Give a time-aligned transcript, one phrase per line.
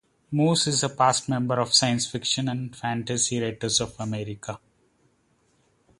[0.31, 4.59] Moore is a past member of Science Fiction and Fantasy Writers of America.